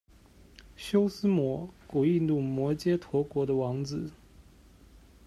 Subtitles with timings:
[0.75, 4.09] 修私摩古印度摩揭陀国的王子。